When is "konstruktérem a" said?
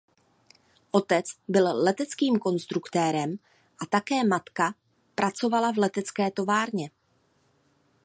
2.39-3.85